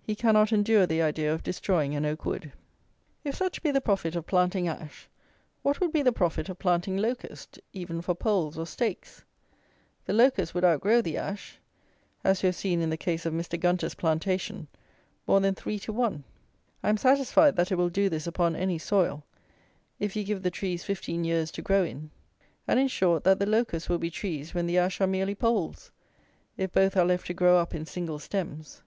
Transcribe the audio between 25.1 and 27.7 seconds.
poles, if both are left to grow